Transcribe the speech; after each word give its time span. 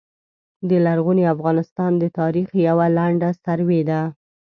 د 0.69 0.71
لرغوني 0.85 1.23
افغانستان 1.35 1.91
د 1.97 2.03
تاریخ 2.19 2.47
یوع 2.67 2.85
لنډه 2.97 3.29
سروې 3.43 3.81
ده 3.89 4.01